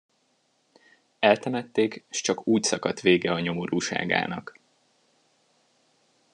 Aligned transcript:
Eltemették, 1.19 2.03
s 2.09 2.21
csak 2.21 2.47
úgy 2.47 2.63
szakadt 2.63 3.01
vége 3.01 3.31
a 3.31 3.39
nyomorúságának. 3.39 4.53